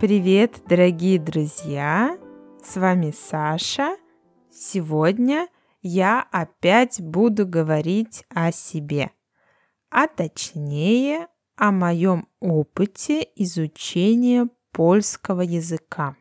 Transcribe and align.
Привет, 0.00 0.62
дорогие 0.68 1.18
друзья! 1.18 2.16
С 2.62 2.76
вами 2.76 3.10
Саша. 3.10 3.96
Сегодня 4.48 5.48
я 5.82 6.24
опять 6.30 7.00
буду 7.00 7.44
говорить 7.44 8.24
о 8.28 8.52
себе, 8.52 9.10
а 9.90 10.06
точнее 10.06 11.26
о 11.56 11.72
моем 11.72 12.28
опыте 12.38 13.26
изучения 13.34 14.48
польского 14.70 15.40
языка. 15.40 16.14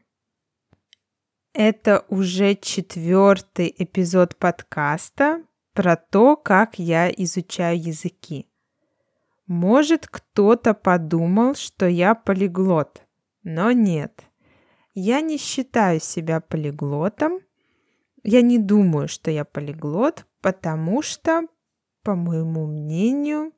Это 1.53 2.03
уже 2.09 2.55
четвертый 2.55 3.71
эпизод 3.77 4.37
подкаста 4.37 5.43
про 5.73 5.97
то, 5.97 6.35
как 6.35 6.79
я 6.79 7.11
изучаю 7.11 7.79
языки. 7.79 8.49
Может, 9.45 10.07
кто-то 10.07 10.73
подумал, 10.73 11.53
что 11.53 11.85
я 11.85 12.15
полиглот, 12.15 13.03
но 13.47 13.71
нет. 13.71 14.25
Я 14.93 15.21
не 15.21 15.37
считаю 15.37 16.01
себя 16.01 16.41
полиглотом. 16.41 17.39
Я 18.23 18.41
не 18.41 18.59
думаю, 18.59 19.07
что 19.07 19.31
я 19.31 19.45
полиглот, 19.45 20.25
потому 20.41 21.01
что, 21.01 21.43
по 22.03 22.13
моему 22.15 22.65
мнению, 22.65 23.53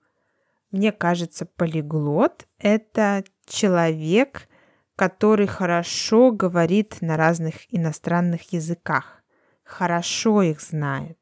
мне 0.70 0.91
кажется, 0.91 1.47
полиглот– 1.47 2.47
это 2.59 3.23
человек, 3.47 4.47
который 4.95 5.47
хорошо 5.47 6.31
говорит 6.31 6.97
на 7.02 7.17
разных 7.17 7.55
иностранных 7.73 8.53
языках, 8.53 9.23
хорошо 9.63 10.44
их 10.44 10.61
знает. 10.61 11.17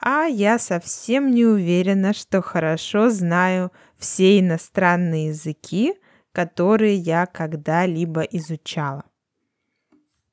А 0.00 0.24
я 0.24 0.58
совсем 0.58 1.30
не 1.30 1.44
уверена, 1.44 2.14
что 2.14 2.42
хорошо 2.42 3.10
знаю 3.10 3.70
все 3.96 4.40
иностранные 4.40 5.28
языки, 5.28 5.94
которые 6.34 6.96
я 6.96 7.24
когда-либо 7.24 8.20
изучала. 8.20 9.04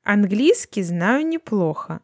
Английский 0.03 0.83
знаю 0.83 1.25
неплохо. 1.25 2.01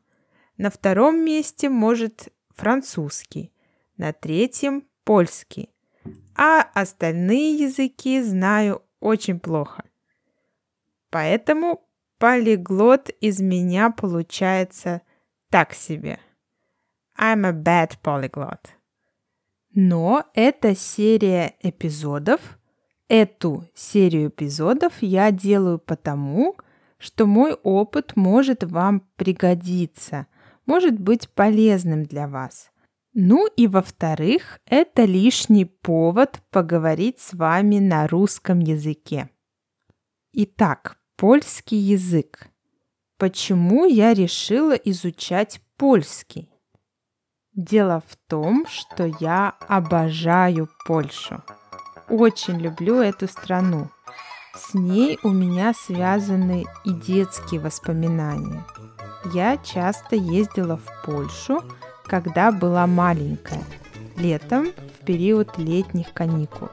На 0.55 0.69
втором 0.69 1.19
месте, 1.25 1.67
может, 1.67 2.29
французский. 2.55 3.51
На 3.97 4.13
третьем– 4.13 4.85
польский 5.03 5.69
а 6.37 6.61
остальные 6.73 7.55
языки 7.55 8.21
знаю 8.21 8.83
очень 8.99 9.39
плохо. 9.39 9.83
Поэтому 11.09 11.83
полиглот 12.19 13.09
из 13.21 13.41
меня 13.41 13.89
получается 13.89 15.01
так 15.49 15.73
себе. 15.73 16.19
I'm 17.19 17.45
a 17.45 17.51
bad 17.51 17.97
polyglot. 18.03 18.67
Но 19.73 20.25
эта 20.33 20.75
серия 20.75 21.55
эпизодов, 21.61 22.59
эту 23.07 23.65
серию 23.73 24.29
эпизодов 24.29 24.93
я 25.01 25.31
делаю 25.31 25.79
потому, 25.79 26.55
что 26.97 27.25
мой 27.25 27.53
опыт 27.53 28.15
может 28.15 28.63
вам 28.63 29.07
пригодиться, 29.15 30.27
может 30.65 30.99
быть 30.99 31.29
полезным 31.29 32.03
для 32.03 32.27
вас– 32.27 32.71
ну 33.19 33.47
и 33.47 33.65
во-вторых, 33.65 34.59
это 34.67 35.03
лишний 35.03 35.65
повод 35.65 36.39
поговорить 36.51 37.19
с 37.19 37.33
вами 37.33 37.79
на 37.79 38.07
русском 38.07 38.59
языке. 38.59 39.31
Итак, 40.33 40.99
польский 41.15 41.79
язык. 41.79 42.47
Почему 43.17 43.85
я 43.85 44.13
решила 44.13 44.73
изучать 44.73 45.61
польский? 45.77 46.51
Дело 47.53 48.03
в 48.05 48.15
том, 48.27 48.67
что 48.67 49.11
я 49.19 49.55
обожаю 49.67 50.69
Польшу. 50.85 51.43
Очень 52.09 52.59
люблю 52.59 53.01
эту 53.01 53.27
страну. 53.27 53.89
С 54.55 54.73
ней 54.73 55.19
у 55.23 55.29
меня 55.29 55.73
связаны 55.73 56.65
и 56.85 56.91
детские 56.91 57.59
воспоминания. 57.59 58.63
Я 59.33 59.57
часто 59.57 60.15
ездила 60.15 60.77
в 60.77 61.05
Польшу, 61.05 61.61
когда 62.05 62.53
была 62.53 62.87
маленькая, 62.87 63.61
летом 64.15 64.67
в 64.67 65.05
период 65.05 65.57
летних 65.57 66.13
каникул. 66.13 66.69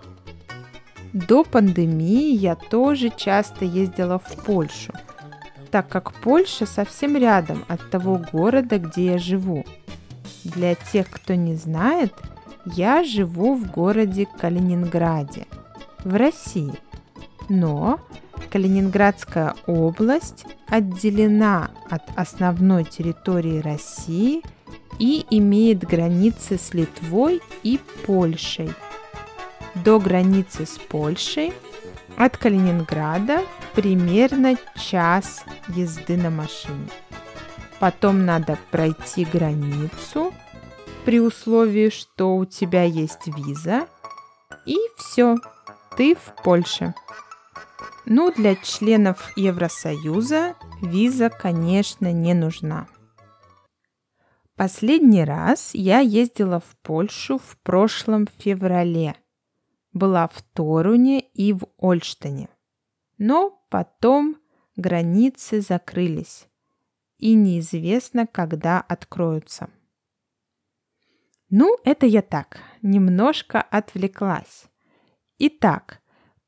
До 1.12 1.42
пандемии 1.42 2.36
я 2.36 2.54
тоже 2.54 3.10
часто 3.10 3.64
ездила 3.64 4.20
в 4.20 4.44
Польшу, 4.44 4.92
так 5.72 5.88
как 5.88 6.12
Польша 6.12 6.64
совсем 6.64 7.16
рядом 7.16 7.64
от 7.66 7.90
того 7.90 8.20
города, 8.32 8.78
где 8.78 9.06
я 9.06 9.18
живу. 9.18 9.64
Для 10.44 10.76
тех, 10.76 11.10
кто 11.10 11.34
не 11.34 11.56
знает, 11.56 12.12
я 12.66 13.04
живу 13.04 13.54
в 13.54 13.70
городе 13.70 14.26
Калининграде, 14.40 15.46
в 16.04 16.16
России. 16.16 16.74
Но 17.48 18.00
Калининградская 18.50 19.54
область 19.66 20.46
отделена 20.66 21.70
от 21.90 22.02
основной 22.16 22.84
территории 22.84 23.60
России– 23.60 24.42
и 24.98 25.26
имеет 25.30 25.80
границы 25.80 26.58
с 26.58 26.74
Литвой 26.74 27.40
и 27.62 27.80
Польшей. 28.06 28.72
До 29.74 29.98
границы 29.98 30.66
с 30.66 30.78
Польшей 30.78 31.52
от 32.16 32.36
Калининграда 32.36 33.42
примерно 33.74 34.56
час 34.76 35.44
езды 35.68 36.16
на 36.16 36.30
машине. 36.30 36.88
Потом 37.80 38.24
надо 38.24 38.56
пройти 38.70 39.24
границу 39.24 40.23
при 41.04 41.20
условии, 41.20 41.90
что 41.90 42.36
у 42.36 42.44
тебя 42.44 42.82
есть 42.84 43.26
виза. 43.26 43.86
И 44.66 44.78
все, 44.96 45.36
ты 45.96 46.14
в 46.14 46.42
Польше. 46.42 46.94
Ну, 48.06 48.32
для 48.32 48.56
членов 48.56 49.32
Евросоюза 49.36 50.54
виза, 50.82 51.30
конечно, 51.30 52.12
не 52.12 52.34
нужна. 52.34 52.88
Последний 54.56 55.24
раз 55.24 55.74
я 55.74 55.98
ездила 56.00 56.60
в 56.60 56.76
Польшу 56.82 57.38
в 57.38 57.56
прошлом 57.62 58.26
феврале. 58.38 59.16
Была 59.92 60.28
в 60.28 60.42
Торуне 60.54 61.20
и 61.20 61.52
в 61.52 61.66
Ольштине. 61.78 62.48
Но 63.18 63.64
потом 63.68 64.36
границы 64.76 65.60
закрылись, 65.60 66.48
и 67.18 67.34
неизвестно, 67.34 68.26
когда 68.26 68.80
откроются. 68.80 69.70
Ну, 71.50 71.76
это 71.84 72.06
я 72.06 72.22
так, 72.22 72.60
немножко 72.82 73.60
отвлеклась. 73.60 74.66
Итак, 75.38 76.00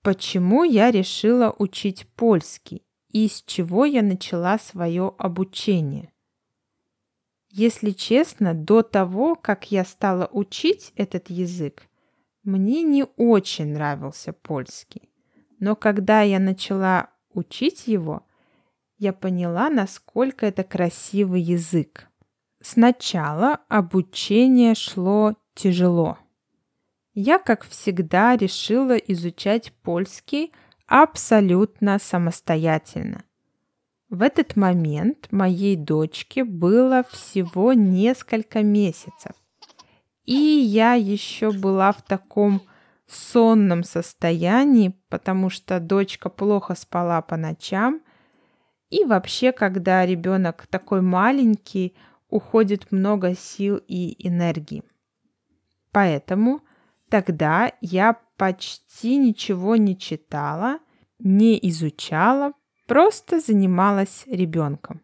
почему 0.02 0.64
я 0.64 0.90
решила 0.90 1.54
учить 1.58 2.06
польский 2.16 2.82
и 3.10 3.28
с 3.28 3.42
чего 3.42 3.84
я 3.84 4.02
начала 4.02 4.58
свое 4.58 5.14
обучение? 5.18 6.12
Если 7.50 7.90
честно, 7.90 8.52
до 8.54 8.82
того, 8.82 9.34
как 9.34 9.70
я 9.70 9.84
стала 9.84 10.28
учить 10.32 10.92
этот 10.96 11.30
язык, 11.30 11.88
мне 12.42 12.82
не 12.82 13.04
очень 13.16 13.72
нравился 13.72 14.32
польский. 14.32 15.10
Но 15.58 15.74
когда 15.74 16.22
я 16.22 16.38
начала 16.38 17.10
учить 17.32 17.86
его, 17.86 18.26
я 18.98 19.12
поняла, 19.12 19.70
насколько 19.70 20.46
это 20.46 20.64
красивый 20.64 21.40
язык. 21.40 22.08
Сначала 22.68 23.60
обучение 23.68 24.74
шло 24.74 25.34
тяжело. 25.54 26.18
Я, 27.14 27.38
как 27.38 27.64
всегда, 27.64 28.36
решила 28.36 28.96
изучать 28.96 29.72
польский 29.84 30.52
абсолютно 30.88 32.00
самостоятельно. 32.00 33.22
В 34.10 34.20
этот 34.20 34.56
момент 34.56 35.28
моей 35.30 35.76
дочке 35.76 36.42
было 36.42 37.04
всего 37.08 37.72
несколько 37.72 38.64
месяцев. 38.64 39.36
И 40.24 40.34
я 40.34 40.94
еще 40.94 41.52
была 41.52 41.92
в 41.92 42.02
таком 42.02 42.62
сонном 43.06 43.84
состоянии, 43.84 44.92
потому 45.08 45.50
что 45.50 45.78
дочка 45.78 46.30
плохо 46.30 46.74
спала 46.74 47.22
по 47.22 47.36
ночам. 47.36 48.00
И 48.90 49.04
вообще, 49.04 49.52
когда 49.52 50.04
ребенок 50.04 50.66
такой 50.66 51.00
маленький, 51.00 51.94
уходит 52.36 52.92
много 52.92 53.34
сил 53.34 53.80
и 53.88 54.14
энергии. 54.28 54.82
Поэтому 55.90 56.60
тогда 57.08 57.72
я 57.80 58.20
почти 58.36 59.16
ничего 59.16 59.76
не 59.76 59.98
читала, 59.98 60.80
не 61.18 61.58
изучала, 61.70 62.52
просто 62.86 63.40
занималась 63.40 64.24
ребенком. 64.26 65.02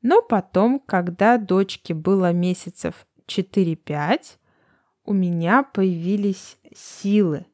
Но 0.00 0.22
потом, 0.22 0.80
когда 0.80 1.36
дочке 1.36 1.92
было 1.92 2.32
месяцев 2.32 3.06
4-5, 3.26 4.38
у 5.04 5.12
меня 5.12 5.62
появились 5.62 6.56
силы, 6.74 7.44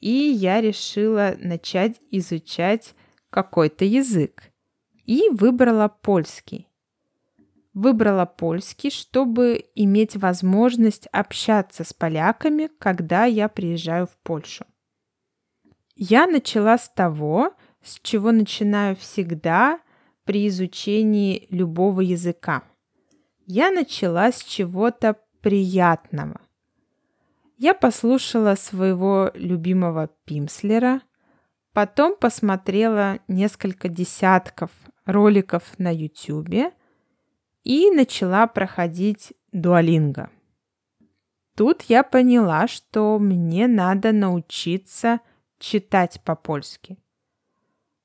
и 0.00 0.10
я 0.10 0.60
решила 0.60 1.36
начать 1.38 2.00
изучать 2.10 2.94
какой-то 3.30 3.84
язык. 3.84 4.50
И 5.04 5.28
выбрала 5.30 5.88
польский. 5.88 6.68
Выбрала 7.74 8.26
польский, 8.26 8.90
чтобы 8.90 9.64
иметь 9.74 10.16
возможность 10.16 11.06
общаться 11.10 11.84
с 11.84 11.94
поляками, 11.94 12.68
когда 12.78 13.24
я 13.24 13.48
приезжаю 13.48 14.06
в 14.06 14.16
Польшу. 14.22 14.66
Я 15.94 16.26
начала 16.26 16.76
с 16.76 16.90
того, 16.90 17.54
с 17.82 17.98
чего 18.02 18.30
начинаю 18.30 18.94
всегда 18.96 19.80
при 20.24 20.48
изучении 20.48 21.46
любого 21.50 22.00
языка. 22.02 22.62
Я 23.46 23.70
начала 23.70 24.30
с 24.30 24.42
чего-то 24.42 25.16
приятного. 25.40 26.40
Я 27.56 27.74
послушала 27.74 28.54
своего 28.54 29.30
любимого 29.34 30.10
Пимслера, 30.24 31.00
потом 31.72 32.16
посмотрела 32.16 33.20
несколько 33.28 33.88
десятков 33.88 34.70
роликов 35.06 35.62
на 35.78 35.92
YouTube 35.94 36.72
и 37.64 37.90
начала 37.90 38.46
проходить 38.46 39.32
дуалинго. 39.52 40.30
Тут 41.56 41.82
я 41.82 42.02
поняла, 42.02 42.66
что 42.66 43.18
мне 43.18 43.68
надо 43.68 44.12
научиться 44.12 45.20
читать 45.58 46.20
по-польски. 46.24 46.98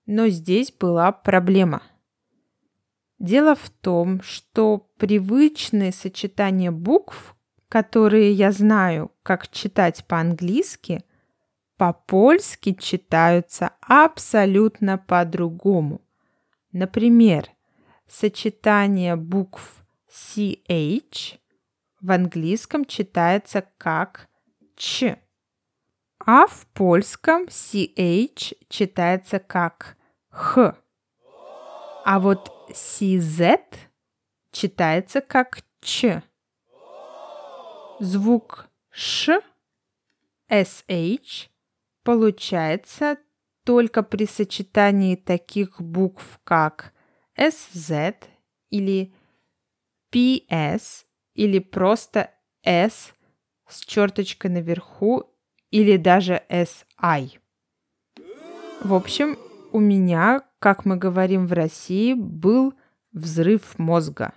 Но 0.06 0.28
здесь 0.28 0.72
была 0.72 1.12
проблема. 1.12 1.82
Дело 3.20 3.56
в 3.56 3.70
том, 3.70 4.22
что 4.22 4.90
привычные 4.98 5.92
сочетания 5.92 6.72
букв, 6.72 7.36
которые 7.68 8.32
я 8.32 8.52
знаю, 8.52 9.12
как 9.24 9.50
читать 9.50 10.06
по-английски, 10.06 11.04
по-польски 11.78 12.74
читаются 12.74 13.72
абсолютно 13.82 14.98
по-другому. 14.98 16.02
Например, 16.72 17.50
сочетание 18.08 19.16
букв 19.16 19.84
CH 20.10 21.40
в 22.02 22.12
английском 22.12 22.86
читается 22.86 23.64
как 23.78 24.30
Ч, 24.76 25.22
а 26.20 26.48
в 26.48 26.66
польском 26.68 27.46
CH 27.46 28.58
читается 28.70 29.40
как 29.40 29.98
Х. 30.30 30.76
А 32.06 32.20
вот 32.20 32.52
CZ 32.70 33.60
читается 34.52 35.22
как 35.22 35.60
Ч. 35.82 36.24
Звук 38.00 38.68
Ш, 38.92 39.42
SH 40.50 41.50
получается 42.04 43.18
только 43.64 44.04
при 44.04 44.26
сочетании 44.26 45.16
таких 45.16 45.82
букв, 45.82 46.40
как 46.44 46.94
SZ 47.38 48.16
или 48.70 49.14
PS 50.12 51.06
или 51.36 51.60
просто 51.60 52.32
S 52.64 53.14
с 53.68 53.82
черточкой 53.82 54.52
наверху 54.52 55.24
или 55.72 55.98
даже 55.98 56.44
SI. 56.50 57.40
В 58.82 58.94
общем, 58.94 59.38
у 59.72 59.80
меня, 59.80 60.44
как 60.60 60.86
мы 60.86 60.96
говорим 60.96 61.48
в 61.48 61.54
России, 61.54 62.14
был 62.14 62.74
взрыв 63.12 63.78
мозга. 63.78 64.34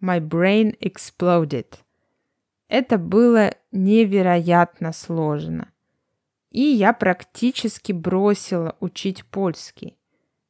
My 0.00 0.20
brain 0.20 0.78
exploded. 0.78 1.74
Это 2.68 2.98
было 2.98 3.52
невероятно 3.72 4.92
сложно. 4.92 5.72
И 6.50 6.62
я 6.62 6.92
практически 6.92 7.92
бросила 7.92 8.76
учить 8.80 9.24
польский. 9.26 9.98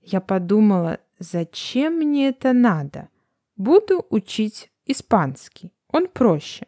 Я 0.01 0.21
подумала, 0.21 0.99
зачем 1.21 1.99
мне 1.99 2.31
это 2.31 2.53
надо? 2.53 3.09
Буду 3.57 4.05
учить 4.11 4.73
испанский, 4.87 5.73
он 5.87 6.09
проще. 6.09 6.67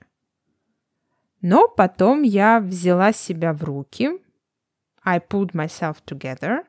Но 1.41 1.67
потом 1.67 2.23
я 2.23 2.61
взяла 2.61 3.13
себя 3.13 3.53
в 3.53 3.65
руки. 3.65 4.11
I 5.05 5.19
pulled 5.19 5.53
myself 5.53 5.97
together. 6.07 6.65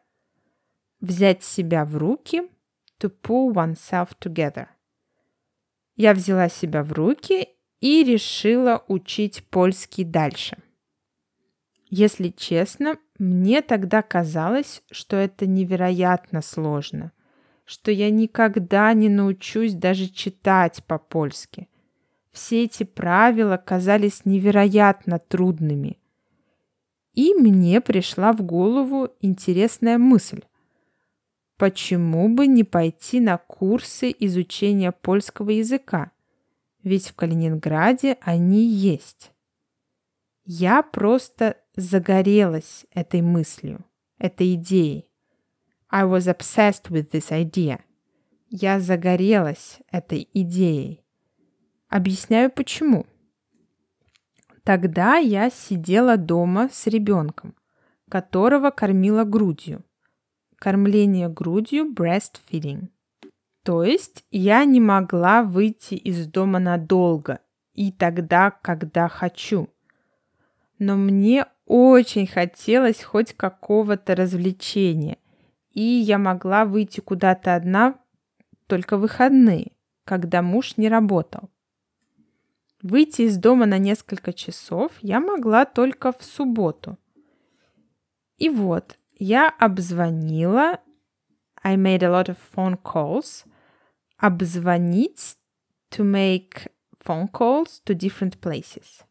Взять 0.99 1.43
себя 1.43 1.85
в 1.85 1.95
руки. 1.97 2.49
To 2.99 3.13
pull 3.21 3.53
oneself 3.53 4.17
together. 4.19 4.67
Я 5.95 6.13
взяла 6.13 6.49
себя 6.49 6.83
в 6.83 6.93
руки 6.93 7.49
и 7.81 8.03
решила 8.03 8.83
учить 8.87 9.45
польский 9.49 10.05
дальше. 10.05 10.57
Если 11.89 12.29
честно, 12.29 12.97
мне 13.19 13.61
тогда 13.61 14.01
казалось, 14.01 14.81
что 14.89 15.15
это 15.17 15.45
невероятно 15.45 16.41
сложно, 16.41 17.11
что 17.65 17.91
я 17.91 18.09
никогда 18.09 18.93
не 18.93 19.09
научусь 19.09 19.73
даже 19.73 20.07
читать 20.09 20.83
по-польски. 20.85 21.69
Все 22.31 22.63
эти 22.63 22.83
правила 22.83 23.57
казались 23.57 24.25
невероятно 24.25 25.19
трудными. 25.19 25.99
И 27.13 27.33
мне 27.35 27.79
пришла 27.79 28.33
в 28.33 28.41
голову 28.41 29.09
интересная 29.21 29.97
мысль. 29.97 30.41
Почему 31.57 32.27
бы 32.29 32.47
не 32.47 32.63
пойти 32.63 33.19
на 33.19 33.37
курсы 33.37 34.13
изучения 34.19 34.91
польского 34.91 35.51
языка? 35.51 36.11
Ведь 36.81 37.07
в 37.07 37.15
Калининграде 37.15 38.17
они 38.21 38.65
есть. 38.65 39.31
Я 40.43 40.81
просто 40.81 41.57
загорелась 41.75 42.85
этой 42.93 43.21
мыслью, 43.21 43.85
этой 44.17 44.55
идеей. 44.55 45.12
I 45.95 46.05
was 46.05 46.27
obsessed 46.27 46.89
with 46.89 47.11
this 47.11 47.31
idea. 47.31 47.79
Я 48.49 48.79
загорелась 48.79 49.77
этой 49.91 50.27
идеей. 50.33 51.05
Объясняю 51.87 52.49
почему. 52.49 53.05
Тогда 54.63 55.17
я 55.17 55.51
сидела 55.51 56.17
дома 56.17 56.69
с 56.71 56.87
ребенком, 56.87 57.53
которого 58.09 58.71
кормила 58.71 59.23
грудью. 59.23 59.83
Кормление 60.57 61.29
грудью 61.29 61.93
breastfeeding. 61.93 62.87
То 63.61 63.83
есть 63.83 64.25
я 64.31 64.65
не 64.65 64.81
могла 64.81 65.43
выйти 65.43 65.93
из 65.93 66.25
дома 66.25 66.57
надолго 66.57 67.39
и 67.75 67.91
тогда, 67.91 68.49
когда 68.49 69.07
хочу. 69.07 69.69
Но 70.79 70.95
мне 70.95 71.45
очень 71.67 72.25
хотелось 72.25 73.03
хоть 73.03 73.33
какого-то 73.33 74.15
развлечения, 74.15 75.17
и 75.73 75.81
я 75.81 76.17
могла 76.17 76.65
выйти 76.65 76.99
куда-то 76.99 77.55
одна 77.55 77.99
только 78.67 78.97
выходные, 78.97 79.73
когда 80.05 80.41
муж 80.41 80.77
не 80.77 80.87
работал. 80.87 81.49
Выйти 82.81 83.23
из 83.23 83.37
дома 83.37 83.65
на 83.65 83.77
несколько 83.77 84.33
часов 84.33 84.91
я 85.01 85.19
могла 85.19 85.65
только 85.65 86.11
в 86.11 86.23
субботу. 86.23 86.97
И 88.37 88.49
вот, 88.49 88.97
я 89.17 89.49
обзвонила, 89.49 90.79
I 91.63 91.77
made 91.77 92.03
a 92.03 92.09
lot 92.09 92.27
of 92.27 92.37
phone 92.53 92.77
calls, 92.81 93.45
обзвонить 94.17 95.37
to 95.91 96.03
make 96.03 96.67
phone 97.05 97.29
calls 97.31 97.81
to 97.85 97.95
different 97.95 98.39
places. 98.39 99.03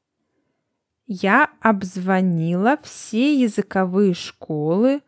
Я 1.06 1.50
обзвонила 1.60 2.78
все 2.82 3.34
языковые 3.40 4.14
школы, 4.14 5.02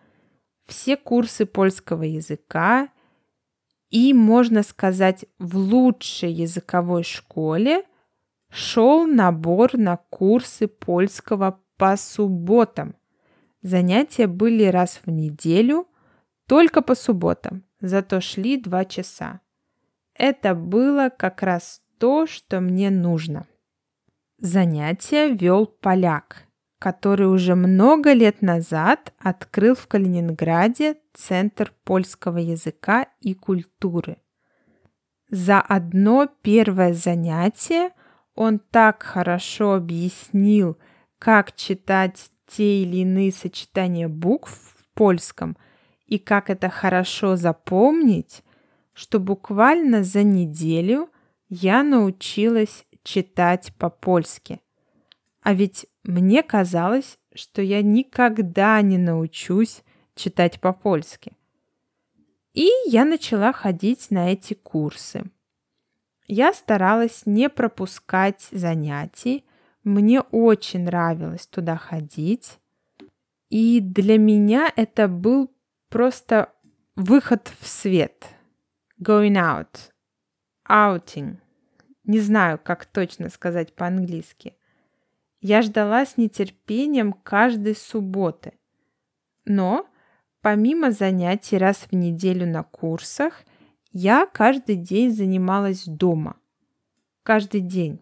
все 0.66 0.96
курсы 0.96 1.46
польского 1.46 2.02
языка, 2.02 2.88
и, 3.90 4.12
можно 4.12 4.62
сказать, 4.62 5.24
в 5.38 5.56
лучшей 5.56 6.32
языковой 6.32 7.02
школе– 7.02 7.84
шел 8.54 9.04
набор 9.04 9.76
на 9.76 9.96
курсы 9.96 10.68
польского 10.68 11.60
по 11.76 11.96
субботам. 11.96 12.94
Занятия 13.62 14.28
были 14.28 14.64
раз 14.64 15.00
в 15.04 15.10
неделю, 15.10 15.88
только 16.46 16.80
по 16.80 16.94
субботам, 16.94 17.64
зато 17.80 18.20
шли 18.20 18.56
два 18.56 18.84
часа. 18.84 19.40
Это 20.14 20.54
было 20.54 21.08
как 21.08 21.42
раз 21.42 21.82
то, 21.98 22.26
что 22.28 22.60
мне 22.60 22.90
нужно. 22.90 23.48
Занятия 24.38 25.30
вел 25.30 25.66
поляк, 25.66 26.43
который 26.84 27.32
уже 27.32 27.54
много 27.54 28.12
лет 28.12 28.42
назад 28.42 29.14
открыл 29.18 29.74
в 29.74 29.86
Калининграде 29.86 30.98
Центр 31.14 31.72
польского 31.82 32.36
языка 32.36 33.06
и 33.22 33.32
культуры. 33.32 34.18
За 35.30 35.62
одно 35.62 36.28
первое 36.42 36.92
занятие– 36.92 37.88
он 38.34 38.58
так 38.58 39.02
хорошо 39.02 39.74
объяснил, 39.74 40.76
как 41.18 41.56
читать 41.56 42.30
те 42.46 42.82
или 42.82 42.98
иные 42.98 43.32
сочетания 43.32 44.08
букв 44.08 44.50
в 44.50 44.84
польском 44.94 45.56
и 46.06 46.18
как 46.18 46.50
это 46.50 46.68
хорошо 46.68 47.36
запомнить, 47.36 48.42
что 48.92 49.20
буквально 49.20 50.04
за 50.04 50.22
неделю 50.22 51.08
я 51.48 51.82
научилась 51.82 52.84
читать 53.04 53.72
по-польски. 53.78 54.60
А 55.44 55.52
ведь 55.52 55.86
мне 56.04 56.42
казалось, 56.42 57.18
что 57.34 57.60
я 57.60 57.82
никогда 57.82 58.80
не 58.80 58.96
научусь 58.96 59.82
читать 60.14 60.58
по-польски. 60.58 61.32
И 62.54 62.70
я 62.86 63.04
начала 63.04 63.52
ходить 63.52 64.10
на 64.10 64.32
эти 64.32 64.54
курсы. 64.54 65.24
Я 66.26 66.54
старалась 66.54 67.26
не 67.26 67.50
пропускать 67.50 68.48
занятий. 68.52 69.44
Мне 69.82 70.22
очень 70.22 70.84
нравилось 70.84 71.46
туда 71.46 71.76
ходить. 71.76 72.58
И 73.50 73.80
для 73.80 74.18
меня 74.18 74.72
это 74.76 75.08
был 75.08 75.54
просто 75.90 76.54
выход 76.96 77.52
в 77.60 77.66
свет. 77.66 78.28
Going 78.98 79.34
out. 79.34 79.90
Outing. 80.66 81.36
Не 82.04 82.20
знаю, 82.20 82.58
как 82.58 82.86
точно 82.86 83.28
сказать 83.28 83.74
по-английски. 83.74 84.54
Я 85.44 85.60
ждала 85.60 86.06
с 86.06 86.16
нетерпением 86.16 87.12
каждой 87.12 87.76
субботы. 87.76 88.54
Но 89.44 89.86
помимо 90.40 90.90
занятий 90.90 91.58
раз 91.58 91.86
в 91.90 91.94
неделю 91.94 92.46
на 92.46 92.62
курсах, 92.62 93.44
я 93.92 94.24
каждый 94.24 94.76
день 94.76 95.10
занималась 95.10 95.84
дома. 95.84 96.36
Каждый 97.24 97.60
день. 97.60 98.00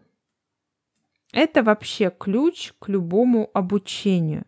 Это 1.33 1.65
вообще 1.65 2.13
ключ 2.17 2.75
к 2.79 2.89
любому 2.89 3.51
обучению. 3.55 4.47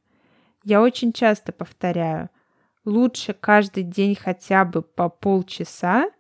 Я 0.63 0.81
очень 0.81 1.13
часто 1.13 1.51
повторяю, 1.51 2.31
лучше 2.85 3.33
каждый 3.33 3.83
день 3.83 4.15
хотя 4.15 4.65
бы 4.65 4.83
по 4.83 5.09
полчаса, 5.09 6.13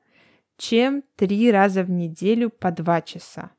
чем 0.56 1.04
три 1.14 1.52
раза 1.52 1.84
в 1.84 1.90
неделю 1.90 2.50
по 2.50 2.72
два 2.72 3.00
часа. 3.00 3.52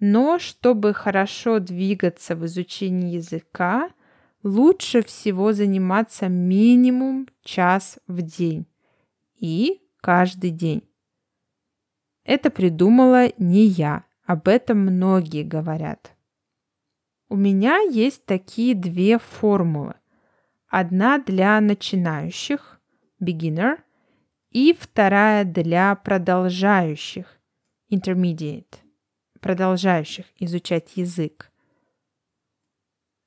Но 0.00 0.38
чтобы 0.38 0.94
хорошо 0.94 1.58
двигаться 1.60 2.34
в 2.34 2.46
изучении 2.46 3.16
языка, 3.16 3.90
лучше 4.42 5.02
всего 5.02 5.52
заниматься 5.52 6.28
минимум 6.28 7.28
час 7.42 7.98
в 8.06 8.22
день 8.22 8.66
и 9.38 9.82
каждый 10.00 10.50
день. 10.50 10.88
Это 12.24 12.50
придумала 12.50 13.32
не 13.36 13.64
я, 13.66 14.04
об 14.24 14.48
этом 14.48 14.78
многие 14.78 15.42
говорят. 15.42 16.16
У 17.28 17.36
меня 17.36 17.78
есть 17.80 18.24
такие 18.24 18.74
две 18.74 19.18
формулы. 19.18 19.94
Одна 20.68 21.18
для 21.18 21.60
начинающих, 21.60 22.80
beginner, 23.22 23.78
и 24.50 24.72
вторая 24.72 25.44
для 25.44 25.94
продолжающих, 25.94 27.38
intermediate, 27.90 28.78
продолжающих 29.40 30.26
изучать 30.38 30.96
язык. 30.96 31.50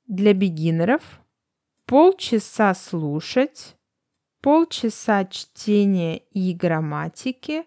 Для 0.06 0.34
бигинеров 0.34 1.20
полчаса 1.86 2.74
слушать, 2.74 3.76
полчаса 4.40 5.24
чтения 5.24 6.18
и 6.18 6.54
грамматики 6.54 7.64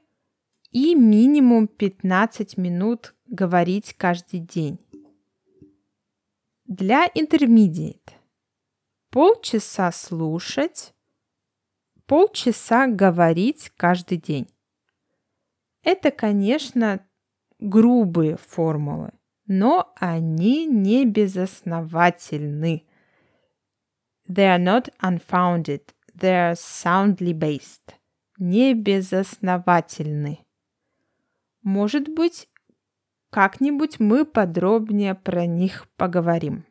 и 0.72 0.96
минимум 0.96 1.68
15 1.68 2.58
минут 2.58 3.16
говорить 3.25 3.94
каждый 3.96 4.39
день. 4.39 4.80
Для 6.66 7.08
intermediate 7.08 8.12
полчаса 9.10 9.92
слушать, 9.92 10.94
полчаса 12.06 12.88
говорить 12.88 13.72
каждый 13.77 14.18
день. 14.18 14.48
Это, 15.82 16.12
конечно, 16.12 17.08
грубые 17.60 18.38
формулы, 18.38 19.12
но 19.46 19.94
они 19.96 20.66
не 20.66 21.06
безосновательны. 21.06 22.86
They 24.28 24.58
are 24.58 24.64
not 24.64 24.94
unfounded, 25.02 25.82
they 26.14 26.52
are 26.52 26.56
soundly 26.56 27.34
based. 27.34 27.96
Не 28.38 28.74
безосновательны. 28.74 30.46
Может 31.64 32.08
быть, 32.08 32.50
как-нибудь 33.32 34.00
мы 34.00 34.26
подробнее 34.26 35.16
про 35.16 35.46
них 35.46 35.88
поговорим. 35.96 36.66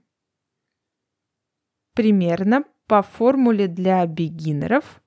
Примерно 1.94 2.64
по 2.86 3.02
формуле 3.02 3.66
для 3.66 4.06
бигинеров 4.06 5.02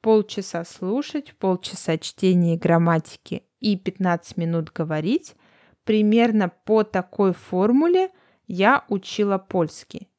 полчаса 0.00 0.64
слушать, 0.64 1.34
полчаса 1.38 1.96
чтения 1.96 2.58
грамматики 2.58 3.44
и 3.62 3.76
15 3.76 4.36
минут 4.36 4.72
говорить. 4.72 5.36
Примерно 5.84 6.48
по 6.48 6.82
такой 6.82 7.32
формуле 7.32 8.10
я 8.46 8.84
учила 8.88 9.38
польский. 9.38 10.10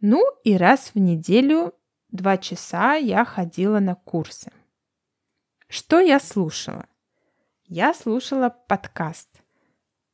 Ну 0.00 0.24
и 0.44 0.56
раз 0.56 0.92
в 0.94 0.98
неделю 0.98 1.74
два 2.10 2.36
часа 2.36 2.94
я 2.94 3.24
ходила 3.24 3.80
на 3.80 3.94
курсы. 3.94 4.52
Что 5.68 5.98
я 5.98 6.20
слушала? 6.20 6.86
Я 7.64 7.94
слушала 7.94 8.48
подкаст. 8.50 9.28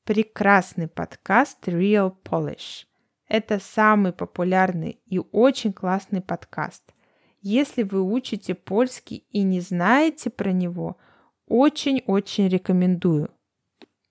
Прекрасный 0.05 0.89
подкаст 0.89 1.69
Real 1.69 2.15
Polish. 2.23 2.87
Это 3.29 3.59
самый 3.59 4.13
популярный 4.13 5.01
и 5.07 5.19
очень 5.19 5.73
классный 5.73 6.21
подкаст. 6.21 6.93
Если 7.41 7.83
вы 7.83 8.01
учите 8.01 8.55
польский 8.55 9.27
и 9.31 9.43
не 9.43 9.61
знаете 9.61 10.31
про 10.31 10.53
него, 10.53 10.99
очень-очень 11.47 12.49
рекомендую. 12.49 13.31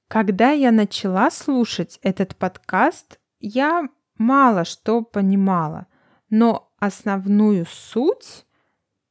Когда 0.08 0.52
я 0.52 0.72
начала 0.72 1.32
слушать 1.32 2.00
этот 2.02 2.36
подкаст, 2.36 3.20
я 3.40 3.90
мало 4.18 4.64
что 4.64 5.02
понимала, 5.02 5.88
но 6.30 6.72
основную 6.78 7.66
суть 7.66 8.46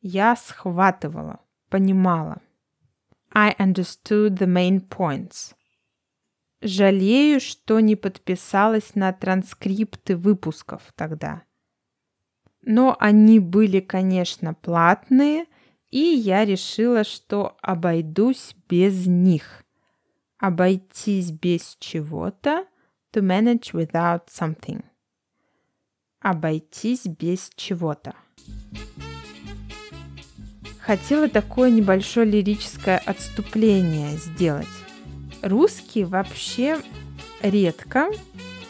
я 0.00 0.36
схватывала, 0.36 1.40
понимала. 1.68 2.40
I 3.34 3.54
understood 3.58 4.38
the 4.38 4.46
main 4.46 4.86
points. 4.88 5.54
Жалею, 6.60 7.40
что 7.40 7.80
не 7.80 7.96
подписалась 7.96 8.94
на 8.94 9.12
транскрипты 9.12 10.16
выпусков 10.16 10.82
тогда. 10.94 11.42
Но 12.60 12.96
они 13.00 13.40
были, 13.40 13.80
конечно, 13.80 14.54
платные, 14.54 15.46
и 15.92 16.00
я 16.00 16.44
решила, 16.44 17.04
что 17.04 17.56
обойдусь 17.60 18.56
без 18.68 19.06
них. 19.06 19.62
Обойтись 20.38 21.30
без 21.30 21.76
чего-то 21.78 22.66
to 23.12 23.22
manage 23.22 23.72
without 23.72 24.22
something. 24.26 24.82
Обойтись 26.20 27.04
без 27.04 27.50
чего-то. 27.54 28.14
Хотела 30.80 31.28
такое 31.28 31.70
небольшое 31.70 32.26
лирическое 32.26 32.98
отступление 32.98 34.16
сделать. 34.16 34.66
Русские 35.42 36.06
вообще 36.06 36.80
редко, 37.42 38.08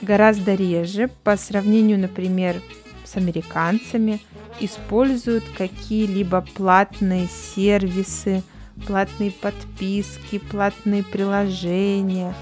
гораздо 0.02 0.54
реже 0.54 1.08
по 1.22 1.36
сравнению, 1.36 2.00
например, 2.00 2.60
с 3.04 3.16
американцами 3.16 4.20
используют 4.60 5.44
какие-либо 5.56 6.44
платные 6.54 7.28
сервисы, 7.28 8.42
платные 8.86 9.30
подписки, 9.30 10.38
платные 10.38 11.02
приложения, 11.02 12.34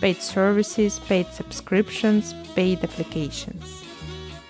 paid 0.00 0.18
services, 0.20 1.00
paid 1.08 1.26
subscriptions, 1.36 2.34
paid 2.56 2.80
applications. 2.80 3.64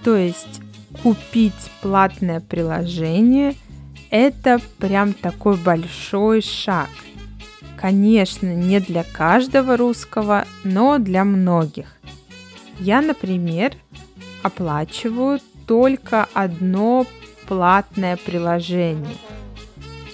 То 0.04 0.16
есть 0.16 0.60
купить 1.02 1.70
платное 1.80 2.40
приложение– 2.40 3.54
это 4.10 4.60
прям 4.78 5.12
такой 5.12 5.56
большой 5.56 6.40
шаг. 6.40 6.88
Конечно, 7.76 8.54
не 8.54 8.80
для 8.80 9.04
каждого 9.04 9.76
русского, 9.76 10.46
но 10.64 10.98
для 10.98 11.24
многих. 11.24 11.86
Я, 12.80 13.02
например, 13.02 13.74
оплачиваю 14.42 15.40
только 15.68 16.26
одно 16.32 17.06
платное 17.46 18.16
приложение. 18.16 19.16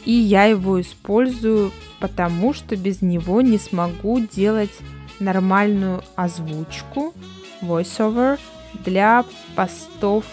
И 0.04 0.12
я 0.12 0.44
его 0.44 0.80
использую, 0.80 1.70
потому 2.00 2.52
что 2.52 2.76
без 2.76 3.00
него 3.00 3.40
не 3.40 3.56
смогу 3.56 4.20
делать 4.20 4.72
нормальную 5.20 6.02
озвучку, 6.16 7.14
voiceover, 7.62 8.38
для 8.84 9.24
постов 9.54 10.24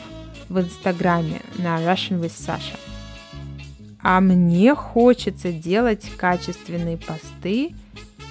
в 0.50 0.60
Инстаграме 0.60 1.40
на 1.58 1.80
Russian 1.80 2.20
with 2.20 2.36
Sasha. 2.36 2.78
А 4.02 4.20
мне 4.20 4.74
хочется 4.74 5.52
делать 5.52 6.04
качественные 6.18 6.98
посты, 6.98 7.76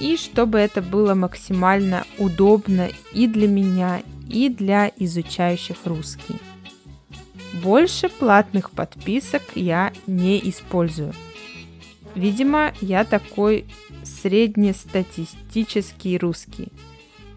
и 0.00 0.16
чтобы 0.16 0.58
это 0.58 0.82
было 0.82 1.14
максимально 1.14 2.04
удобно 2.18 2.88
и 3.12 3.28
для 3.28 3.46
меня, 3.46 4.02
и 4.28 4.48
для 4.48 4.90
изучающих 4.96 5.76
русский. 5.84 6.34
Больше 7.62 8.08
платных 8.08 8.70
подписок 8.70 9.42
я 9.54 9.92
не 10.06 10.38
использую. 10.48 11.12
Видимо, 12.14 12.72
я 12.80 13.04
такой 13.04 13.66
среднестатистический 14.02 16.16
русский. 16.16 16.72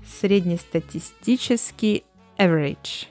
Среднестатистический 0.07 2.05
average. 2.37 3.07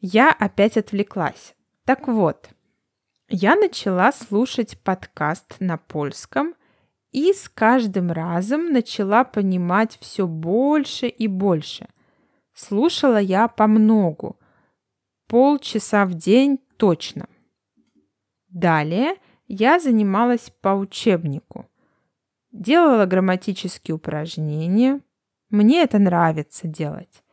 Я 0.00 0.32
опять 0.32 0.76
отвлеклась. 0.76 1.54
Так 1.84 2.08
вот, 2.08 2.48
я 3.28 3.54
начала 3.54 4.10
слушать 4.10 4.76
подкаст 4.80 5.54
на 5.60 5.76
польском 5.76 6.56
и 7.12 7.32
с 7.32 7.48
каждым 7.48 8.10
разом 8.10 8.72
начала 8.72 9.22
понимать 9.22 9.98
все 10.00 10.26
больше 10.26 11.06
и 11.06 11.28
больше. 11.28 11.86
Слушала 12.54 13.18
я 13.18 13.46
по 13.46 13.68
многу, 13.68 14.36
полчаса 15.34 16.06
в 16.06 16.14
день 16.14 16.60
точно. 16.76 17.28
Далее 18.50 19.16
я 19.48 19.80
занималась 19.80 20.52
по 20.60 20.68
учебнику. 20.68 21.68
Делала 22.52 23.04
грамматические 23.06 23.96
упражнения. 23.96 25.00
Мне 25.50 25.82
это 25.82 25.98
нравится 25.98 26.68
делать. 26.68 27.24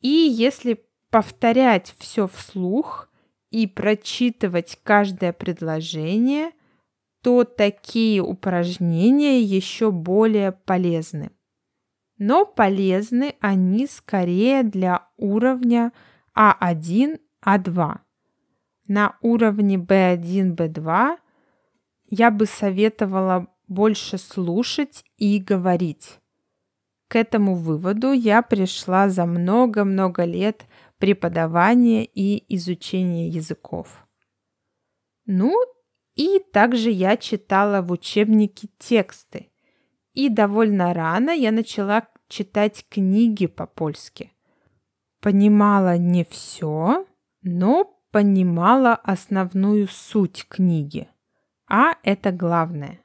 И 0.00 0.08
если 0.08 0.84
повторять 1.10 1.94
все 1.98 2.26
вслух 2.26 3.08
и 3.50 3.68
прочитывать 3.68 4.80
каждое 4.82 5.32
предложение, 5.32 6.50
то 7.22 7.44
такие 7.44 8.22
упражнения 8.22 9.40
еще 9.40 9.92
более 9.92 10.50
полезны. 10.50 11.30
Но 12.18 12.44
полезны 12.44 13.36
они 13.38 13.86
скорее 13.86 14.64
для 14.64 15.06
уровня 15.16 15.92
А1, 16.36 17.20
А2. 17.44 17.98
На 18.88 19.16
уровне 19.22 19.76
B1, 19.76 20.56
B2 20.56 21.16
я 22.10 22.30
бы 22.30 22.46
советовала 22.46 23.46
больше 23.68 24.18
слушать 24.18 25.04
и 25.16 25.38
говорить. 25.38 26.18
К 27.08 27.16
этому 27.16 27.54
выводу 27.54 28.12
я 28.12 28.42
пришла 28.42 29.08
за 29.08 29.26
много-много 29.26 30.24
лет 30.24 30.66
преподавания 30.98 32.04
и 32.04 32.44
изучения 32.56 33.28
языков. 33.28 34.06
Ну 35.26 35.54
и 36.16 36.40
также 36.52 36.90
я 36.90 37.16
читала 37.16 37.80
в 37.80 37.92
учебнике 37.92 38.68
тексты. 38.78 39.50
И 40.12 40.28
довольно 40.28 40.94
рано 40.94 41.30
я 41.30 41.52
начала 41.52 42.08
читать 42.28 42.84
книги 42.88 43.46
по-польски. 43.46 44.33
Понимала 45.24 45.96
не 45.96 46.22
все, 46.22 47.06
но 47.40 47.98
понимала 48.10 48.94
основную 48.94 49.88
суть 49.88 50.44
книги, 50.46 51.08
а 51.66 51.94
это 52.02 52.30
главное. 52.30 53.00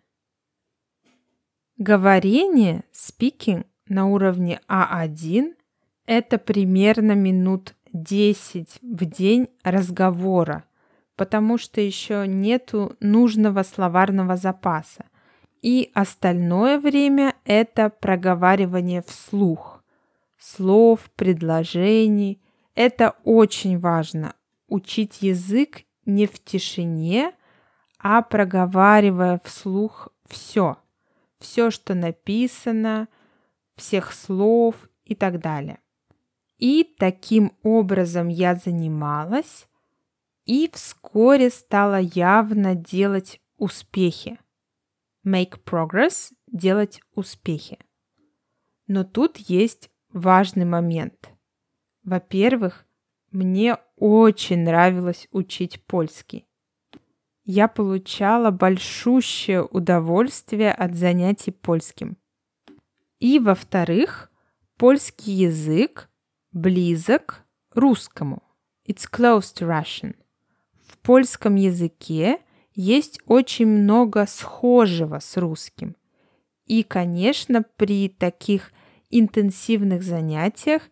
Говорение, 1.77 2.83
speaking 2.91 3.65
на 3.87 4.07
уровне 4.07 4.59
А1– 4.67 5.53
это 6.07 6.37
примерно 6.37 7.13
минут 7.13 7.73
10 7.93 8.79
в 8.81 9.05
день 9.05 9.47
разговора, 9.63 10.65
потому 11.15 11.57
что 11.57 11.79
еще 11.79 12.27
нету 12.27 12.97
нужного 12.99 13.63
словарного 13.63 14.35
запаса. 14.35 15.05
И 15.61 15.89
остальное 15.93 16.81
время– 16.81 17.35
это 17.45 17.89
проговаривание 17.89 19.03
вслух. 19.03 19.78
Слов, 20.39 21.11
предложений. 21.15 22.41
Это 22.73 23.15
очень 23.25 23.77
важно, 23.77 24.35
учить 24.67 25.21
язык 25.21 25.83
не 26.05 26.25
в 26.27 26.43
тишине, 26.43 27.33
а 27.99 28.21
проговаривая 28.21 29.41
вслух 29.43 30.09
все. 30.27 30.77
Все, 31.39 31.71
что 31.71 31.93
написано, 31.93 33.09
всех 33.75 34.13
слов 34.13 34.89
и 35.03 35.13
так 35.13 35.39
далее. 35.39 35.79
И 36.57 36.83
таким 36.97 37.53
образом 37.63 38.27
я 38.29 38.55
занималась 38.55 39.67
и 40.45 40.69
вскоре 40.73 41.49
стала 41.49 41.99
явно 41.99 42.75
делать 42.75 43.41
успехи. 43.57 44.39
Make 45.25 45.63
progress– 45.63 46.31
делать 46.47 47.01
успехи. 47.13 47.77
Но 48.87 49.03
тут 49.03 49.37
есть 49.37 49.89
важный 50.11 50.65
момент. 50.65 51.29
Во-первых, 52.03 52.85
мне 53.31 53.77
очень 53.97 54.63
нравилось 54.63 55.27
учить 55.31 55.83
польский. 55.85 56.47
Я 57.43 57.67
получала 57.67 58.51
большущее 58.51 59.63
удовольствие 59.63 60.71
от 60.71 60.95
занятий 60.95 61.51
польским. 61.51 62.17
И, 63.19 63.39
во-вторых, 63.39 64.31
польский 64.77 65.33
язык 65.33 66.09
близок 66.51 67.43
русскому. 67.73 68.43
It's 68.87 69.07
close 69.11 69.53
to 69.55 69.67
Russian. 69.67 70.15
В 70.87 70.97
польском 70.99 71.55
языке 71.55 72.39
есть 72.73 73.19
очень 73.25 73.67
много 73.67 74.25
схожего 74.25 75.19
с 75.19 75.37
русским. 75.37 75.95
И, 76.65 76.83
конечно, 76.83 77.63
при 77.77 78.09
таких 78.09 78.71
интенсивных 79.09 80.03
занятиях 80.03 80.83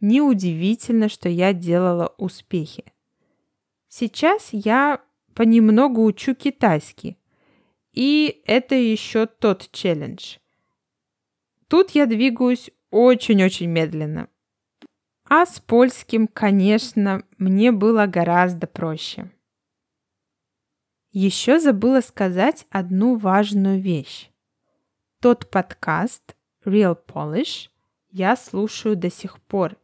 неудивительно, 0.00 1.08
что 1.08 1.28
я 1.28 1.52
делала 1.52 2.14
успехи. 2.18 2.84
Сейчас 3.88 4.48
я 4.52 5.00
понемногу 5.34 6.04
учу 6.04 6.34
китайский, 6.34 7.18
и 7.92 8.42
это 8.46 8.74
еще 8.74 9.26
тот 9.26 9.70
челлендж. 9.72 10.36
Тут 11.68 11.90
я 11.90 12.06
двигаюсь 12.06 12.70
очень-очень 12.90 13.68
медленно. 13.68 14.28
А 15.28 15.44
с 15.44 15.58
польским, 15.58 16.28
конечно, 16.28 17.24
мне 17.38 17.72
было 17.72 18.06
гораздо 18.06 18.66
проще. 18.66 19.30
Еще 21.10 21.58
забыла 21.58 22.00
сказать 22.00 22.66
одну 22.70 23.16
важную 23.16 23.80
вещь. 23.80 24.30
Тот 25.20 25.50
подкаст 25.50 26.36
Real 26.66 26.98
Polish 27.06 27.68
я 28.10 28.36
слушаю 28.36 28.96
до 28.96 29.10
сих 29.10 29.40
пор 29.42 29.76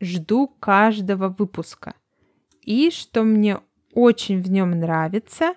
жду 0.00 0.48
каждого 0.60 1.28
выпуска. 1.28 1.94
И 2.62 2.90
что 2.90 3.22
мне 3.22 3.60
очень 3.94 4.42
в 4.42 4.50
нем 4.50 4.72
нравится, 4.72 5.54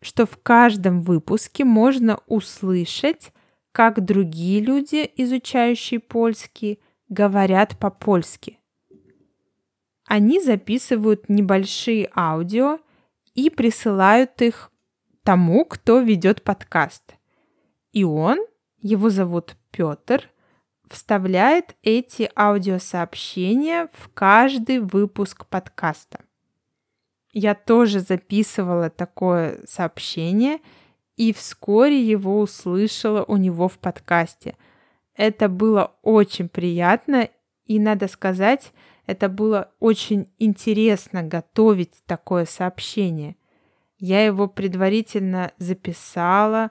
что 0.00 0.26
в 0.26 0.36
каждом 0.42 1.02
выпуске 1.02 1.64
можно 1.64 2.20
услышать, 2.26 3.32
как 3.72 4.04
другие 4.04 4.60
люди, 4.60 5.10
изучающие 5.16 6.00
польский, 6.00 6.80
говорят 7.08 7.78
по-польски. 7.78 8.58
Они 10.06 10.40
записывают 10.40 11.28
небольшие 11.28 12.10
аудио 12.14 12.78
и 13.34 13.50
присылают 13.50 14.40
их 14.42 14.70
тому, 15.22 15.64
кто 15.64 16.00
ведет 16.00 16.42
подкаст. 16.42 17.14
И 17.92 18.04
он, 18.04 18.38
его 18.84 19.08
зовут 19.08 19.56
Петр, 19.70 20.30
вставляет 20.90 21.74
эти 21.82 22.30
аудиосообщения 22.36 23.88
в 23.94 24.10
каждый 24.12 24.80
выпуск 24.80 25.46
подкаста. 25.46 26.20
Я 27.32 27.54
тоже 27.54 28.00
записывала 28.00 28.90
такое 28.90 29.58
сообщение 29.66 30.58
и 31.16 31.32
вскоре 31.32 31.98
его 31.98 32.38
услышала 32.38 33.24
у 33.26 33.38
него 33.38 33.68
в 33.68 33.78
подкасте. 33.78 34.54
Это 35.16 35.48
было 35.48 35.94
очень 36.02 36.50
приятно 36.50 37.30
и, 37.64 37.80
надо 37.80 38.06
сказать, 38.06 38.74
это 39.06 39.30
было 39.30 39.70
очень 39.80 40.30
интересно 40.38 41.22
готовить 41.22 42.02
такое 42.04 42.44
сообщение. 42.44 43.36
Я 43.96 44.26
его 44.26 44.46
предварительно 44.46 45.52
записала, 45.56 46.70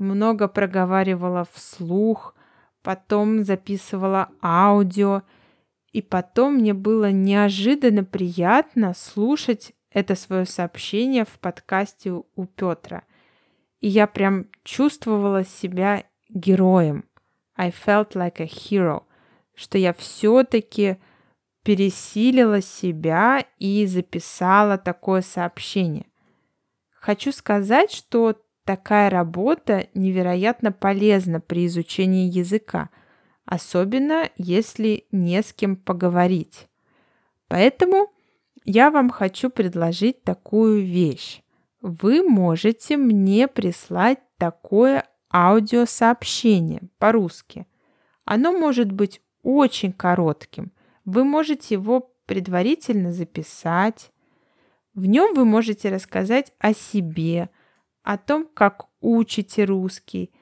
много 0.00 0.48
проговаривала 0.48 1.46
вслух– 1.52 2.34
потом 2.82 3.44
записывала 3.44 4.30
аудио, 4.42 5.22
и 5.92 6.02
потом 6.02 6.56
мне 6.56 6.72
было 6.72 7.10
неожиданно 7.10 8.04
приятно 8.04 8.94
слушать 8.94 9.72
это 9.90 10.14
свое 10.14 10.46
сообщение 10.46 11.24
в 11.24 11.38
подкасте 11.40 12.12
у 12.12 12.46
Петра. 12.46 13.02
И 13.80 13.88
я 13.88 14.06
прям 14.06 14.46
чувствовала 14.62 15.44
себя 15.44 16.04
героем. 16.28 17.04
I 17.56 17.70
felt 17.70 18.12
like 18.14 18.40
a 18.40 18.44
hero, 18.44 19.02
что 19.54 19.78
я 19.78 19.92
все-таки 19.92 20.98
пересилила 21.64 22.62
себя 22.62 23.44
и 23.58 23.84
записала 23.86 24.78
такое 24.78 25.22
сообщение. 25.22 26.06
Хочу 26.92 27.32
сказать, 27.32 27.90
что 27.90 28.40
Такая 28.70 29.10
работа 29.10 29.88
невероятно 29.94 30.70
полезна 30.70 31.40
при 31.40 31.66
изучении 31.66 32.30
языка, 32.30 32.88
особенно 33.44 34.30
если 34.36 35.06
не 35.10 35.42
с 35.42 35.52
кем 35.52 35.74
поговорить. 35.74 36.68
Поэтому 37.48 38.12
я 38.64 38.92
вам 38.92 39.10
хочу 39.10 39.50
предложить 39.50 40.22
такую 40.22 40.84
вещь. 40.84 41.42
Вы 41.80 42.22
можете 42.22 42.96
мне 42.96 43.48
прислать 43.48 44.20
такое 44.38 45.04
аудиосообщение 45.34 46.82
по-русски. 46.98 47.66
Оно 48.24 48.52
может 48.52 48.92
быть 48.92 49.20
очень 49.42 49.92
коротким. 49.92 50.70
Вы 51.04 51.24
можете 51.24 51.74
его 51.74 52.12
предварительно 52.24 53.12
записать. 53.12 54.12
В 54.94 55.06
нем 55.06 55.34
вы 55.34 55.44
можете 55.44 55.88
рассказать 55.88 56.52
о 56.60 56.72
себе– 56.72 57.50
о 58.02 58.16
том, 58.18 58.48
как 58.52 58.86
учите 59.00 59.64
русский, 59.64 60.32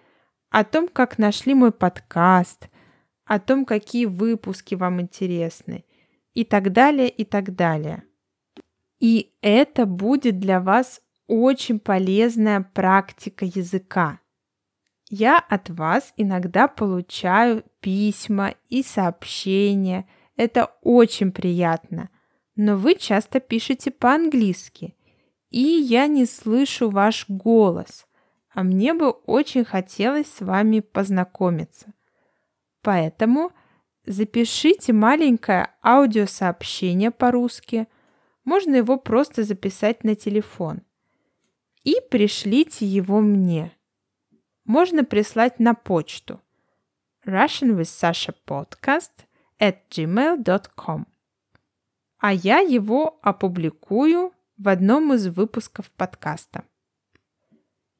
о 0.51 0.65
том, 0.65 0.89
как 0.89 1.19
нашли 1.19 1.55
мой 1.55 1.73
подкаст, 1.73 2.69
о 3.25 3.39
том, 3.39 3.65
какие 3.65 4.07
выпуски 4.07 4.75
вам 4.75 5.01
интересны 5.01 5.85
и 6.35 6.45
так 6.45 6.73
далее, 6.73 7.09
и 7.09 7.25
так 7.25 7.55
далее. 7.55 8.05
И 9.01 9.33
это 9.43 9.87
будет 9.87 10.39
для 10.39 10.61
вас 10.61 11.01
очень 11.27 11.79
полезная 11.79 12.61
практика 12.75 13.45
языка. 13.45 14.21
Я 15.11 15.39
от 15.39 15.71
вас 15.71 16.13
иногда 16.17 16.69
получаю 16.69 17.65
письма 17.81 18.55
и 18.69 18.83
сообщения. 18.83 20.07
Это 20.37 20.73
очень 20.83 21.33
приятно. 21.33 22.11
Но 22.57 22.77
вы 22.77 22.95
часто 22.95 23.41
пишете 23.41 23.91
по-английски, 23.91 24.95
и 25.51 25.61
я 25.61 26.07
не 26.07 26.27
слышу 26.27 26.91
ваш 26.91 27.29
голос. 27.29 28.07
А 28.51 28.63
мне 28.63 28.93
бы 28.95 29.11
очень 29.11 29.65
хотелось 29.65 30.27
с 30.33 30.41
вами 30.41 30.81
познакомиться. 30.81 31.93
Поэтому 32.83 33.53
запишите 34.05 34.93
маленькое 34.93 35.75
аудиосообщение 35.83 37.11
по-русски. 37.11 37.87
Можно 38.45 38.77
его 38.77 38.97
просто 38.97 39.45
записать 39.45 40.05
на 40.05 40.15
телефон. 40.15 40.83
И 41.85 41.97
пришлите 42.11 42.87
его 42.87 43.21
мне. 43.21 43.73
Можно 44.65 45.05
прислать 45.05 45.61
на 45.61 45.75
почту 45.75 46.41
Russian 47.25 47.77
with 47.77 47.83
Sasha 47.83 48.35
podcast 48.47 49.27
at 49.61 49.89
gmail.com. 49.91 51.07
А 52.19 52.33
я 52.33 52.59
его 52.59 53.19
опубликую 53.23 54.33
в 54.59 54.69
одном 54.69 55.15
из 55.15 55.29
выпусков 55.29 55.91
подкаста. 55.93 56.65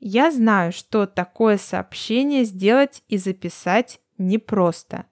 Я 0.01 0.31
знаю, 0.31 0.73
что 0.73 1.07
такое 1.07 1.57
сообщение 1.57 2.45
сделать 2.45 3.03
и 3.09 3.17
записать 3.17 4.01
непросто, 4.17 5.07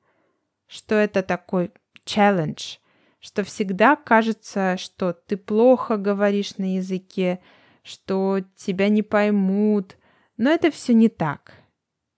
что 0.66 0.96
это 0.96 1.22
такой 1.22 1.72
челлендж, 2.04 2.76
что 3.20 3.44
всегда 3.44 3.96
кажется, 3.96 4.76
что 4.76 5.12
ты 5.12 5.36
плохо 5.36 5.96
говоришь 5.96 6.56
на 6.58 6.76
языке, 6.76 7.40
что 7.82 8.40
тебя 8.56 8.88
не 8.88 9.02
поймут, 9.02 9.96
но 10.36 10.50
это 10.50 10.70
все 10.70 10.94
не 10.94 11.08
так. 11.08 11.54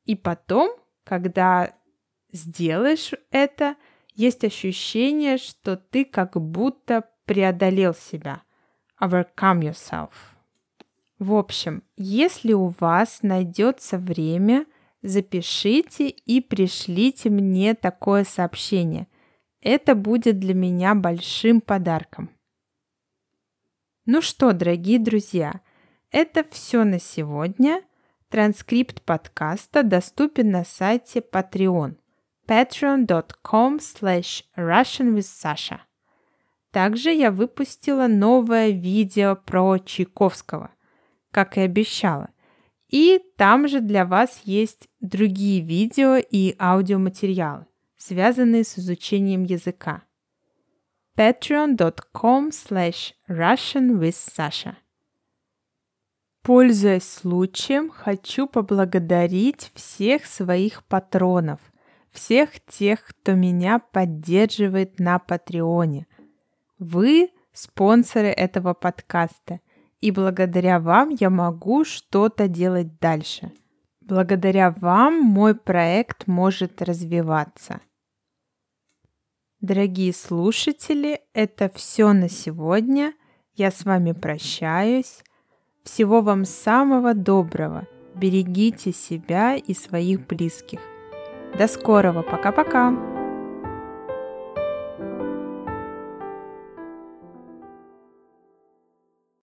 И 0.05 0.15
потом, 0.15 0.71
когда 1.05 1.75
сделаешь 2.33 3.13
это, 3.31 3.77
есть 4.15 4.45
ощущение, 4.45 5.39
что 5.39 5.77
ты 5.77 6.05
как 6.05 6.41
будто 6.41 7.09
преодолел 7.27 7.95
себя. 7.95 8.43
Overcome 9.01 9.61
yourself. 9.61 10.11
В 11.19 11.35
общем, 11.35 11.83
если 11.97 12.53
у 12.53 12.75
вас 12.79 13.23
найдется 13.23 13.99
время, 13.99 14.67
запишите 15.03 16.09
и 16.09 16.41
пришлите 16.41 17.31
мне 17.31 17.75
такое 17.75 18.25
сообщение. 18.25 19.09
Это 19.61 19.95
будет 19.95 20.39
для 20.39 20.55
меня 20.55 20.95
большим 20.95 21.61
подарком. 21.61 22.31
Ну 24.07 24.23
что, 24.23 24.53
дорогие 24.53 24.99
друзья, 24.99 25.61
это 26.11 26.45
все 26.51 26.85
на 26.85 26.99
сегодня. 26.99 27.83
Транскрипт 28.29 29.03
подкаста 29.03 29.83
доступен 29.83 30.51
на 30.51 30.65
сайте 30.65 31.21
Patreon 31.21 31.97
patreon.com 32.49 33.79
slash 33.79 34.43
russianwithsasha. 34.57 35.88
Также 36.71 37.11
я 37.11 37.31
выпустила 37.31 38.07
новое 38.07 38.71
видео 38.71 39.37
про 39.37 39.79
Чайковского 39.79 40.71
как 41.31 41.57
и 41.57 41.61
обещала. 41.61 42.31
И 42.89 43.21
там 43.37 43.69
же 43.69 43.81
для 43.81 44.05
вас 44.07 44.41
есть 44.45 44.89
другие 45.01 45.61
видео 45.61 46.17
и 46.17 46.57
аудиоматериалы, 46.59 47.67
связанные 47.97 48.65
с 48.65 48.79
изучением 48.79 49.45
языка. 49.45 50.03
patreon.com 51.17 52.49
slash 52.49 53.13
russian. 53.29 54.75
Пользуясь 56.43 57.05
случаем, 57.05 57.91
хочу 57.91 58.47
поблагодарить 58.47 59.71
всех 59.75 60.25
своих 60.25 60.83
патронов, 60.85 61.61
всех 62.11 62.65
тех, 62.65 63.05
кто 63.05 63.35
меня 63.35 63.81
поддерживает 63.81 64.99
на 64.99 65.19
Патреоне. 65.19 66.07
Вы– 66.79 67.31
спонсоры 67.53 68.29
этого 68.29 68.75
подкаста– 68.75 69.61
и 70.01 70.11
благодаря 70.11 70.79
вам 70.79 71.11
я 71.11 71.31
могу 71.31 71.85
что-то 71.85 72.49
делать 72.49 73.01
дальше. 73.01 73.53
Благодаря 74.01 74.71
вам 74.71 75.21
мой 75.21 75.55
проект 75.55 76.27
может 76.27 76.81
развиваться. 76.81 77.81
Дорогие 79.61 80.15
слушатели, 80.15 81.21
это 81.35 81.69
все 81.75 82.13
на 82.13 82.29
сегодня. 82.29 83.13
Я 83.55 83.73
с 83.73 83.85
вами 83.85 84.13
прощаюсь. 84.13 85.23
Всего 85.83 86.21
вам 86.21 86.45
самого 86.45 87.13
доброго. 87.13 87.87
Берегите 88.15 88.93
себя 88.93 89.57
и 89.57 89.75
своих 89.75 90.27
близких. 90.27 90.81
До 91.59 91.67
скорого. 91.67 92.23
Пока-пока. 92.23 93.18